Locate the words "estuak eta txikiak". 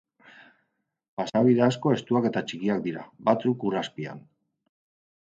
1.95-2.81